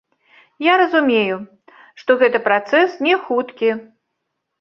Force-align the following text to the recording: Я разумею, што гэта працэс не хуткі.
Я 0.71 0.77
разумею, 0.81 1.35
што 2.03 2.15
гэта 2.21 2.41
працэс 2.47 2.97
не 3.09 3.15
хуткі. 3.27 3.69